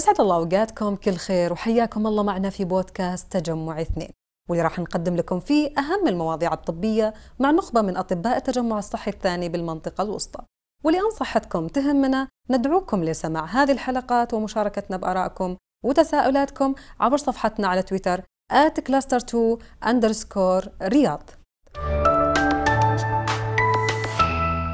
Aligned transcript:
أسعد 0.00 0.20
الله 0.20 0.36
أوقاتكم 0.36 0.96
كل 0.96 1.14
خير 1.14 1.52
وحياكم 1.52 2.06
الله 2.06 2.22
معنا 2.22 2.50
في 2.50 2.64
بودكاست 2.64 3.32
تجمع 3.32 3.80
اثنين. 3.80 4.10
واللي 4.48 4.62
راح 4.64 4.78
نقدم 4.78 5.16
لكم 5.16 5.40
فيه 5.40 5.72
أهم 5.78 6.08
المواضيع 6.08 6.52
الطبية 6.52 7.14
مع 7.38 7.50
نخبة 7.50 7.82
من 7.82 7.96
أطباء 7.96 8.36
التجمع 8.36 8.78
الصحي 8.78 9.10
الثاني 9.10 9.48
بالمنطقة 9.48 10.02
الوسطى. 10.02 10.42
ولأن 10.84 11.10
صحتكم 11.10 11.66
تهمنا 11.68 12.28
ندعوكم 12.50 13.04
لسماع 13.04 13.44
هذه 13.44 13.72
الحلقات 13.72 14.34
ومشاركتنا 14.34 14.96
بآرائكم 14.96 15.56
وتساؤلاتكم 15.84 16.74
عبر 17.00 17.16
صفحتنا 17.16 17.68
على 17.68 17.82
تويتر 17.82 18.22
cluster2 18.90 19.36
underscore 19.84 20.68
رياض. 20.82 21.30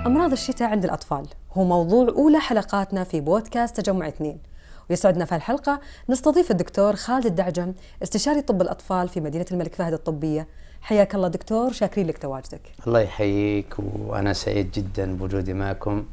أمراض 0.06 0.32
الشتاء 0.32 0.68
عند 0.68 0.84
الأطفال 0.84 1.28
هو 1.52 1.64
موضوع 1.64 2.08
أولى 2.08 2.40
حلقاتنا 2.40 3.04
في 3.04 3.20
بودكاست 3.20 3.80
تجمع 3.80 4.08
اثنين. 4.08 4.55
ويسعدنا 4.90 5.24
في 5.24 5.36
الحلقة 5.36 5.80
نستضيف 6.08 6.50
الدكتور 6.50 6.96
خالد 6.96 7.26
الدعجم 7.26 7.72
استشاري 8.02 8.42
طب 8.42 8.62
الأطفال 8.62 9.08
في 9.08 9.20
مدينة 9.20 9.46
الملك 9.52 9.74
فهد 9.74 9.92
الطبية 9.92 10.46
حياك 10.80 11.14
الله 11.14 11.28
دكتور 11.28 11.72
شاكرين 11.72 12.06
لك 12.06 12.18
تواجدك 12.18 12.60
الله 12.86 13.00
يحييك 13.00 13.74
وأنا 13.78 14.32
سعيد 14.32 14.70
جدا 14.70 15.16
بوجودي 15.16 15.52
معكم 15.54 16.04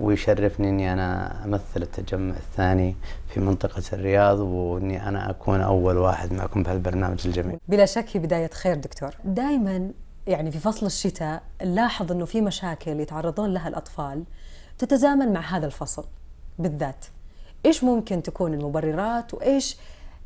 ويشرفني 0.00 0.68
إني 0.68 0.92
أنا 0.92 1.44
أمثل 1.44 1.82
التجمع 1.82 2.34
الثاني 2.36 2.96
في 3.28 3.40
منطقة 3.40 3.82
الرياض 3.92 4.38
وإني 4.38 5.08
أنا 5.08 5.30
أكون 5.30 5.60
أول 5.60 5.96
واحد 5.96 6.32
معكم 6.32 6.62
بهالبرنامج 6.62 7.26
الجميل. 7.26 7.58
بلا 7.68 7.86
شك 7.86 8.06
في 8.06 8.18
بداية 8.18 8.50
خير 8.50 8.74
دكتور. 8.76 9.10
دائما 9.24 9.90
يعني 10.26 10.50
في 10.50 10.58
فصل 10.58 10.86
الشتاء 10.86 11.42
نلاحظ 11.62 12.12
إنه 12.12 12.24
في 12.24 12.40
مشاكل 12.40 13.00
يتعرضون 13.00 13.52
لها 13.52 13.68
الأطفال 13.68 14.24
تتزامن 14.78 15.32
مع 15.32 15.40
هذا 15.40 15.66
الفصل 15.66 16.04
بالذات. 16.58 17.04
إيش 17.66 17.84
ممكن 17.84 18.22
تكون 18.22 18.54
المبررات 18.54 19.34
وإيش 19.34 19.76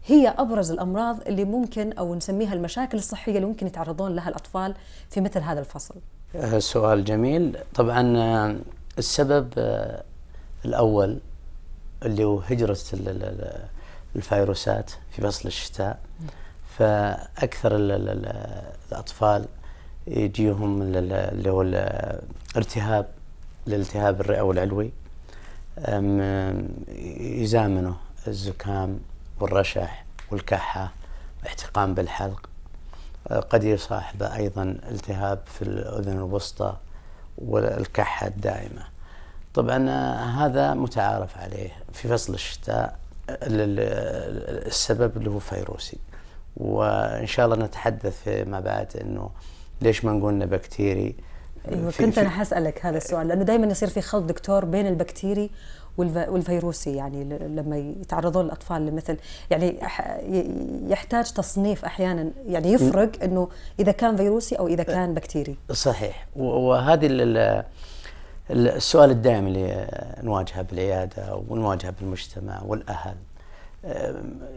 هي 0.07 0.29
أبرز 0.29 0.71
الأمراض 0.71 1.21
اللي 1.27 1.45
ممكن 1.45 1.93
أو 1.93 2.15
نسميها 2.15 2.53
المشاكل 2.55 2.99
الصحية 2.99 3.37
اللي 3.37 3.47
ممكن 3.47 3.67
يتعرضون 3.67 4.17
لها 4.17 4.29
الأطفال 4.29 4.75
في 5.11 5.21
مثل 5.21 5.41
هذا 5.41 5.61
الفصل؟ 5.61 5.95
آه، 6.37 6.59
سؤال 6.59 7.05
جميل، 7.05 7.59
طبعا 7.75 8.17
آه، 8.17 8.57
السبب 8.99 9.53
آه، 9.59 10.03
الأول 10.65 11.19
اللي 12.03 12.25
هو 12.25 12.39
هجرة 12.39 12.79
الفيروسات 14.17 14.91
في 15.11 15.23
فصل 15.23 15.49
الشتاء. 15.49 15.99
فأكثر 16.79 17.73
الأطفال 18.93 19.47
يجيهم 20.07 20.83
اللي 20.83 21.51
هو 21.51 21.63
الارتهاب 21.63 23.07
الالتهاب 23.67 24.21
الرئوي 24.21 24.55
العلوي. 24.55 24.93
يزامنه 27.43 27.97
الزكام 28.27 29.01
والرشح 29.41 30.05
والكحة 30.31 30.93
احتقان 31.47 31.95
بالحلق. 31.95 32.49
قد 33.51 33.65
يصاحبه 33.65 34.37
أيضا 34.37 34.63
التهاب 34.63 35.39
في 35.47 35.63
الأذن 35.63 36.13
الوسطى 36.13 36.77
والكحة 37.39 38.27
الدائمة. 38.27 38.83
طبعا 39.55 39.89
هذا 40.25 40.75
متعارف 40.75 41.39
عليه 41.39 41.71
في 41.93 42.09
فصل 42.09 42.35
الشتاء 42.35 42.99
السبب 43.31 45.17
اللي 45.17 45.31
هو 45.31 45.39
فيروسي. 45.39 45.99
وإن 46.57 47.27
شاء 47.27 47.47
الله 47.47 47.57
نتحدث 47.57 48.23
فيما 48.23 48.61
بعد 48.61 48.97
أنه 48.97 49.31
ليش 49.81 50.05
ما 50.05 50.13
نقول 50.13 50.47
بكتيري 50.47 51.17
أيوه 51.73 51.93
كنت 51.99 52.19
أنا 52.19 52.29
حاسالك 52.29 52.87
هذا 52.87 52.97
السؤال 52.97 53.29
لأنه 53.29 53.43
دائما 53.43 53.67
يصير 53.67 53.89
في 53.89 54.01
خلط 54.01 54.25
دكتور 54.25 54.65
بين 54.65 54.87
البكتيري 54.87 55.51
والفيروسي 55.99 56.97
يعني 56.97 57.25
لما 57.39 57.77
يتعرضون 57.77 58.45
الأطفال 58.45 58.87
لمثل 58.87 59.17
يعني 59.51 59.81
يحتاج 60.89 61.33
تصنيف 61.33 61.85
أحيانا 61.85 62.31
يعني 62.47 62.73
يفرق 62.73 63.23
إنه 63.23 63.49
إذا 63.81 63.93
كان 63.93 64.17
فيروسي 64.17 64.55
أو 64.55 64.69
إذا 64.69 64.83
كان 64.83 65.15
بكتيري 65.15 65.57
صحيح 65.73 66.27
وهذه 66.37 67.07
السؤال 68.51 69.11
الدائم 69.11 69.47
اللي 69.47 69.89
نواجهه 70.23 70.63
بالعيادة 70.63 71.43
ونواجهه 71.49 71.91
بالمجتمع 71.91 72.63
والأهل 72.67 73.17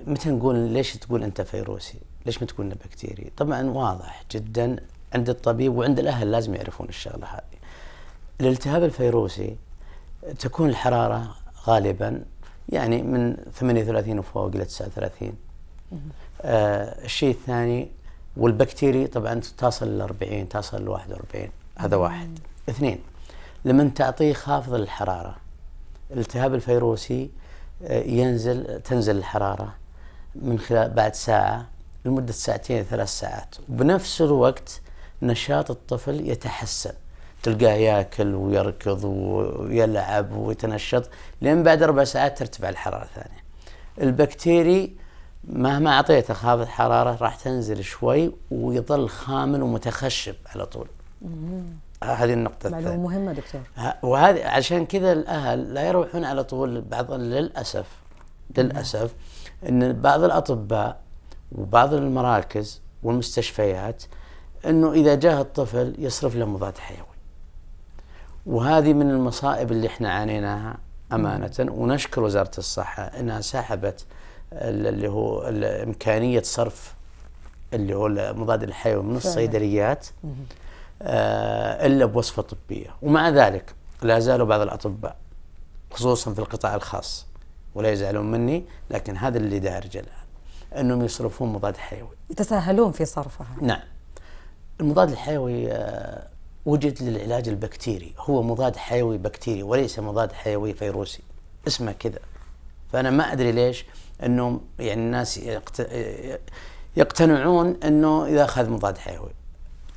متى 0.08 0.30
نقول 0.30 0.56
ليش 0.56 0.98
تقول 0.98 1.24
أنت 1.24 1.42
فيروسي؟ 1.42 2.00
ليش 2.26 2.42
ما 2.42 2.48
تقول 2.48 2.70
بكتيري؟ 2.70 3.32
طبعا 3.38 3.70
واضح 3.70 4.24
جدا 4.32 4.76
عند 5.16 5.30
الطبيب 5.30 5.78
وعند 5.78 6.00
الأهل 6.00 6.32
لازم 6.32 6.56
يعرفون 6.56 6.90
الشغلة 6.90 7.26
هذه. 7.28 7.60
الالتهاب 8.42 8.84
الفيروسي 8.84 9.56
تكون 10.40 10.70
الحرارة 10.70 11.36
غالبا 11.68 12.24
يعني 12.70 13.02
من 13.04 13.36
38 13.54 14.20
وفوق 14.20 14.46
إلى 14.56 14.66
39 14.66 15.34
آه 16.42 17.06
الشيء 17.06 17.30
الثاني 17.32 17.92
والبكتيري 18.38 19.08
طبعا 19.08 19.42
تصل 19.58 19.98
ل 19.98 20.02
40 20.02 20.50
تصل 20.50 20.86
ل 20.86 20.88
41 20.90 21.50
هذا 21.78 21.96
واحد. 21.96 22.40
اثنين 22.70 23.00
لما 23.66 23.92
تعطيه 23.96 24.34
خافض 24.34 24.74
للحراره 24.74 25.36
الالتهاب 26.12 26.54
الفيروسي 26.54 27.30
آه 27.84 28.04
ينزل 28.04 28.82
تنزل 28.82 29.18
الحرارة 29.18 29.74
من 30.36 30.60
خلال 30.60 30.90
بعد 30.90 31.16
ساعة 31.16 31.66
لمدة 32.06 32.32
ساعتين 32.34 32.84
ثلاث 32.84 33.10
ساعات. 33.10 33.56
وبنفس 33.70 34.22
الوقت 34.22 34.82
نشاط 35.22 35.72
الطفل 35.72 36.30
يتحسن 36.30 36.94
تلقاه 37.44 37.74
ياكل 37.74 38.36
ويركض 38.36 39.04
ويلعب 39.04 40.32
ويتنشط 40.32 41.10
لين 41.42 41.64
بعد 41.64 41.84
أربع 41.84 42.04
ساعات 42.04 42.38
ترتفع 42.38 42.70
الحرارة 42.70 43.08
ثانية. 43.16 43.44
البكتيري 44.02 44.96
مهما 45.44 45.90
أعطيته 45.94 46.34
خافض 46.34 46.66
حرارة 46.66 47.18
راح 47.22 47.36
تنزل 47.36 47.84
شوي 47.84 48.32
ويظل 48.52 49.10
خامل 49.10 49.62
ومتخشب 49.62 50.36
على 50.56 50.66
طول. 50.66 50.88
هذه 52.04 52.34
النقطة 52.34 52.70
معلومة 52.70 52.98
مهمة 52.98 53.34
دكتور. 53.34 53.62
وهذه 54.04 54.46
عشان 54.46 54.86
كذا 54.86 55.12
الأهل 55.12 55.74
لا 55.74 55.88
يروحون 55.88 56.26
على 56.26 56.44
طول 56.44 56.82
بعض 56.82 57.12
للأسف 57.12 57.86
للأسف 58.58 59.14
أن 59.70 59.94
بعض 59.94 60.24
الأطباء 60.24 61.00
وبعض 61.52 61.94
المراكز 61.94 62.82
والمستشفيات 63.04 64.04
أنه 64.66 64.92
إذا 64.92 65.16
جاء 65.16 65.42
الطفل 65.42 65.96
يصرف 65.98 66.36
له 66.36 66.46
مضاد 66.46 66.78
حيوي. 66.78 67.06
وهذه 68.46 68.94
من 68.94 69.10
المصائب 69.10 69.72
اللي 69.72 69.88
إحنا 69.88 70.12
عانيناها 70.12 70.78
أمانة 71.14 71.52
ونشكر 71.60 72.22
وزارة 72.24 72.52
الصحة 72.58 73.04
إنها 73.04 73.42
سحبت 73.42 74.06
اللي 74.54 75.08
هو 75.08 75.42
إمكانية 75.84 76.42
صرف 76.42 76.94
اللي 77.74 77.94
هو 77.96 78.08
المضاد 78.08 78.64
الحيوي 78.64 79.04
من 79.04 79.16
الصيدليات 79.16 80.08
آه 81.02 81.86
إلا 81.86 82.06
بوصفة 82.06 82.42
طبية. 82.42 82.88
ومع 83.02 83.30
ذلك 83.30 83.76
لا 84.02 84.20
زالوا 84.20 84.48
بعض 84.48 84.62
الأطباء 84.62 85.16
خصوصا 85.92 86.34
في 86.34 86.40
القطاع 86.40 86.76
الخاص 86.76 87.26
ولا 87.76 87.92
يزعلون 87.92 88.32
مني 88.32 88.64
لكن 88.90 89.18
هذا 89.18 89.38
اللي 89.38 89.60
دارج 89.60 89.98
الآن 89.98 90.26
إنهم 90.78 91.06
يصرفون 91.06 91.54
مضاد 91.54 91.78
حيوي. 91.78 92.10
يتساهلون 92.30 92.92
في 92.92 93.06
صرفها. 93.06 93.48
نعم. 93.62 93.82
المضاد 94.82 95.10
الحيوي 95.12 95.72
آه، 95.72 96.28
وجد 96.66 97.04
للعلاج 97.04 97.50
البكتيري. 97.50 98.14
هو 98.20 98.44
مضاد 98.44 98.76
حيوي 98.76 99.18
بكتيري 99.18 99.64
وليس 99.64 100.00
مضاد 100.00 100.32
حيوي 100.32 100.74
فيروسي. 100.74 101.24
اسمه 101.68 101.92
كذا. 101.92 102.20
فأنا 102.92 103.10
ما 103.10 103.32
أدري 103.32 103.52
ليش 103.52 103.86
أنه 104.24 104.62
يعني 104.80 105.02
الناس 105.02 105.40
يقتنعون 106.98 107.78
أنه 107.84 108.26
إذا 108.26 108.44
أخذ 108.44 108.70
مضاد 108.70 108.98
حيوي. 108.98 109.32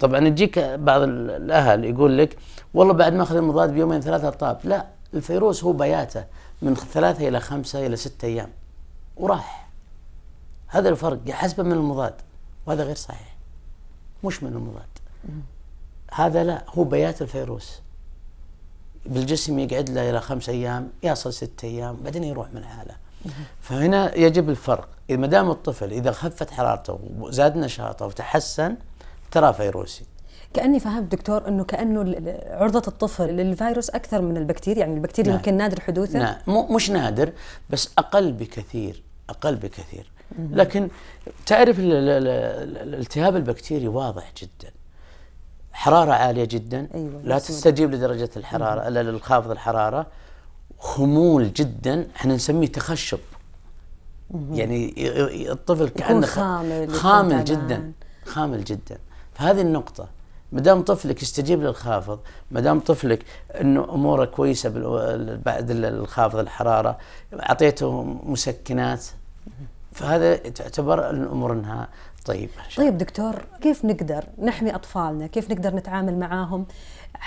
طبعا 0.00 0.26
يجيك 0.26 0.58
بعض 0.58 1.02
الأهل 1.02 1.84
يقول 1.84 2.18
لك 2.18 2.36
والله 2.74 2.92
بعد 2.94 3.12
ما 3.12 3.22
أخذ 3.22 3.36
المضاد 3.36 3.70
بيومين 3.72 4.00
ثلاثة 4.00 4.30
طاب. 4.30 4.60
لا 4.64 4.86
الفيروس 5.14 5.64
هو 5.64 5.72
بياته 5.72 6.24
من 6.62 6.74
ثلاثة 6.74 7.28
إلى 7.28 7.40
خمسة 7.40 7.86
إلى 7.86 7.96
ستة 7.96 8.26
أيام. 8.26 8.50
وراح. 9.16 9.68
هذا 10.66 10.88
الفرق. 10.88 11.18
يحسبه 11.26 11.62
من 11.62 11.72
المضاد. 11.72 12.14
وهذا 12.66 12.84
غير 12.84 12.96
صحيح. 12.96 13.36
مش 14.24 14.42
من 14.42 14.52
المضاد 14.52 14.92
هذا 16.12 16.44
لا 16.44 16.64
هو 16.68 16.84
بيات 16.84 17.22
الفيروس. 17.22 17.80
بالجسم 19.06 19.58
يقعد 19.58 19.90
له 19.90 20.10
إلى 20.10 20.20
خمس 20.20 20.48
أيام 20.48 20.90
يصل 21.02 21.32
ست 21.32 21.64
أيام 21.64 21.96
بعدين 21.96 22.24
يروح 22.24 22.52
من 22.52 22.64
حاله. 22.64 22.94
فهنا 23.60 24.14
يجب 24.14 24.50
الفرق. 24.50 24.88
إذا 25.10 25.18
ما 25.18 25.26
دام 25.26 25.50
الطفل 25.50 25.92
إذا 25.92 26.12
خفت 26.12 26.50
حرارته 26.50 26.98
وزاد 27.18 27.56
نشاطه 27.56 28.06
وتحسن 28.06 28.76
ترى 29.30 29.52
فيروسي. 29.52 30.04
كأني 30.54 30.80
فهمت 30.80 31.12
دكتور 31.12 31.48
إنه 31.48 31.64
كأنه 31.64 32.00
عرضة 32.50 32.82
الطفل 32.88 33.26
للفيروس 33.26 33.90
أكثر 33.90 34.22
من 34.22 34.36
البكتيريا 34.36 34.80
يعني 34.80 34.94
البكتيريا 34.94 35.30
نعم. 35.30 35.38
يمكن 35.38 35.56
نادر 35.56 35.80
حدوثه؟ 35.80 36.18
نعم. 36.18 36.74
مش 36.74 36.90
نادر 36.90 37.32
بس 37.70 37.90
أقل 37.98 38.32
بكثير 38.32 39.02
أقل 39.30 39.56
بكثير. 39.56 40.12
لكن 40.38 40.88
تعرف 41.46 41.76
الالتهاب 41.78 43.36
البكتيري 43.36 43.88
واضح 43.88 44.32
جدا. 44.42 44.72
حرارة 45.72 46.12
عالية 46.12 46.44
جدا. 46.44 46.88
أيوة 46.94 47.20
لا 47.24 47.38
تستجيب 47.38 47.90
لدرجة 47.94 48.30
الحرارة 48.36 48.88
للخافض 48.88 49.50
الحرارة. 49.50 50.06
خمول 50.78 51.52
جدا. 51.52 52.06
إحنا 52.16 52.34
نسميه 52.34 52.66
تخشب. 52.66 53.18
يعني 54.52 54.94
الطفل 55.52 55.88
كأنه 55.88 56.26
خامل 56.26 56.90
خامل 56.90 57.44
جدا. 57.44 57.92
خامل 58.26 58.64
جدا. 58.64 58.98
فهذه 59.34 59.60
النقطة. 59.60 60.08
ما 60.52 60.60
دام 60.60 60.82
طفلك 60.82 61.22
يستجيب 61.22 61.62
للخافض 61.62 62.20
ما 62.50 62.60
دام 62.60 62.80
طفلك 62.80 63.24
إنه 63.60 63.84
أموره 63.84 64.24
كويسة 64.24 64.68
بعد 65.44 65.70
الخافض 65.70 66.38
الحرارة 66.38 66.98
أعطيته 67.32 68.02
مسكنات. 68.02 69.04
فهذا 69.92 70.36
تعتبر 70.36 71.10
الأمور 71.10 71.52
إنها 71.52 71.88
طيبه 72.24 72.52
طيب 72.76 72.98
دكتور 72.98 73.34
كيف 73.60 73.84
نقدر 73.84 74.24
نحمي 74.38 74.74
أطفالنا 74.74 75.26
كيف 75.26 75.50
نقدر 75.50 75.74
نتعامل 75.74 76.18
معاهم 76.18 76.66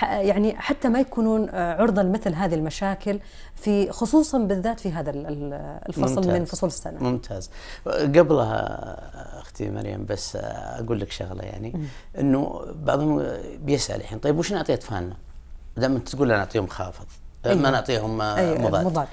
يعني 0.02 0.56
حتى 0.56 0.88
ما 0.88 1.00
يكونون 1.00 1.50
عرضة 1.54 2.02
لمثل 2.02 2.34
هذه 2.34 2.54
المشاكل 2.54 3.20
في 3.56 3.92
خصوصا 3.92 4.38
بالذات 4.38 4.80
في 4.80 4.92
هذا 4.92 5.10
الفصل 5.88 6.16
ممتاز. 6.16 6.28
من 6.28 6.44
فصول 6.44 6.68
السنة 6.68 7.02
ممتاز 7.02 7.50
قبلها 7.86 9.40
أختي 9.40 9.70
مريم 9.70 10.06
بس 10.06 10.36
أقول 10.40 11.00
لك 11.00 11.10
شغلة 11.10 11.42
يعني 11.42 11.88
إنه 12.18 12.66
بعضهم 12.74 13.26
بيسأل 13.64 14.00
الحين 14.00 14.18
طيب 14.18 14.38
وش 14.38 14.52
نعطي 14.52 14.74
أطفالنا؟ 14.74 15.16
دام 15.76 15.96
انت 15.96 16.08
تقول 16.08 16.28
نعطيهم 16.28 16.66
خافض 16.66 17.06
أيوة. 17.46 17.62
ما 17.62 17.70
نعطيهم 17.70 18.20
أيوة. 18.20 18.58
مضاد 18.58 18.86
مضاد 18.86 19.08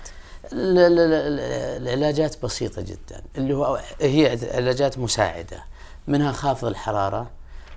العلاجات 0.52 2.44
بسيطة 2.44 2.82
جدا 2.82 3.22
اللي 3.38 3.54
هو 3.54 3.80
هي 4.02 4.40
علاجات 4.54 4.98
مساعدة 4.98 5.64
منها 6.08 6.32
خافض 6.32 6.68
الحرارة 6.68 7.30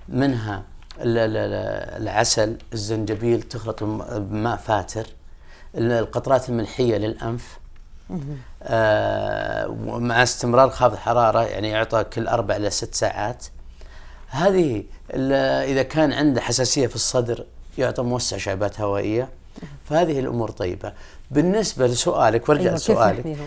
منها 0.09 0.63
العسل 1.01 2.57
الزنجبيل 2.73 3.41
تخلط 3.41 3.83
بماء 3.83 4.57
فاتر 4.57 5.07
القطرات 5.75 6.49
الملحية 6.49 6.97
للأنف 6.97 7.59
آه 8.63 9.67
مع 9.83 10.23
استمرار 10.23 10.69
خافض 10.69 10.93
الحرارة 10.93 11.43
يعني 11.43 11.69
يعطى 11.69 12.03
كل 12.03 12.27
أربع 12.27 12.55
إلى 12.55 12.69
ست 12.69 12.95
ساعات. 12.95 13.45
هذه 14.27 14.83
إذا 15.63 15.83
كان 15.83 16.13
عنده 16.13 16.41
حساسية 16.41 16.87
في 16.87 16.95
الصدر 16.95 17.45
يعطى 17.77 18.03
موسع 18.03 18.37
شعبات 18.37 18.81
هوائية. 18.81 19.29
فهذه 19.89 20.19
الأمور 20.19 20.51
طيبة. 20.51 20.93
بالنسبة 21.31 21.87
لسؤالك 21.87 22.49
وارجع 22.49 22.63
أيوة 22.63 22.75
لسؤالك. 22.75 23.37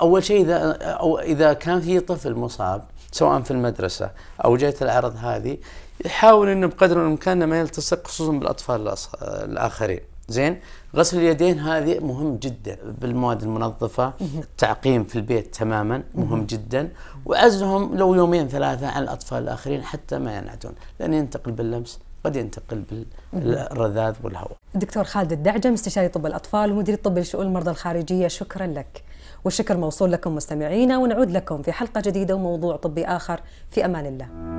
أول 0.00 0.24
شيء 0.24 0.42
إذا 0.42 0.72
أو 0.82 1.18
إذا 1.18 1.52
كان 1.52 1.80
في 1.80 2.00
طفل 2.00 2.34
مصاب 2.34 2.82
سواء 3.12 3.42
في 3.42 3.50
المدرسة 3.50 4.10
أو 4.44 4.56
جاءت 4.56 4.82
الاعراض 4.82 5.16
هذه 5.16 5.58
يحاول 6.04 6.48
إنه 6.48 6.66
بقدر 6.66 7.00
الإمكان 7.00 7.44
ما 7.44 7.60
يلتصق 7.60 8.06
خصوصا 8.06 8.32
بالأطفال 8.32 8.94
الآخرين. 9.22 10.00
زين؟ 10.28 10.60
غسل 10.96 11.18
اليدين 11.18 11.58
هذه 11.58 11.98
مهم 11.98 12.36
جدا 12.36 12.78
بالمواد 13.00 13.42
المنظفة. 13.42 14.12
التعقيم 14.20 15.04
في 15.04 15.16
البيت 15.16 15.54
تماما 15.54 16.02
مهم. 16.14 16.46
جدا. 16.46 16.92
وعزلهم 17.26 17.96
لو 17.96 18.14
يومين 18.14 18.48
ثلاثة 18.48 18.86
عن 18.86 19.02
الأطفال 19.02 19.42
الآخرين 19.42 19.82
حتى 19.82 20.18
ما 20.18 20.36
ينعدون 20.36 20.72
لأن 21.00 21.14
ينتقل 21.14 21.52
باللمس. 21.52 21.98
قد 22.26 22.36
ينتقل 22.36 22.84
بالرذاذ 23.32 24.14
والهواء. 24.24 24.56
دكتور 24.74 25.04
خالد 25.04 25.32
الدعجم 25.32 25.72
استشاري 25.72 26.08
طب 26.08 26.26
الأطفال 26.26 26.72
ومدير 26.72 26.94
الطب 26.94 27.18
لشؤون 27.18 27.46
المرضى 27.46 27.70
الخارجية 27.70 28.28
شكرا 28.28 28.66
لك. 28.66 29.02
والشكر 29.44 29.76
موصول 29.76 30.12
لكم 30.12 30.34
مستمعينا 30.34 30.98
ونعود 30.98 31.30
لكم 31.30 31.62
في 31.62 31.72
حلقة 31.72 32.00
جديدة 32.00 32.34
وموضوع 32.34 32.76
طبي 32.76 33.04
آخر 33.04 33.40
في 33.70 33.84
أمان 33.84 34.06
الله. 34.06 34.55